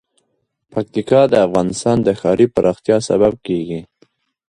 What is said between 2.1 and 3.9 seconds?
ښاري پراختیا سبب کېږي.